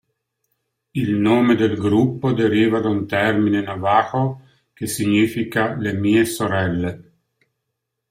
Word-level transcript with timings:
Il 0.93 1.13
nome 1.13 1.53
del 1.53 1.77
gruppo 1.77 2.31
deriva 2.33 2.79
da 2.79 2.89
un 2.89 3.05
termine 3.05 3.61
Navajo 3.61 4.47
che 4.73 4.87
significa 4.87 5.75
"le 5.75 5.93
mie 5.93 6.25
sorelle". 6.25 7.11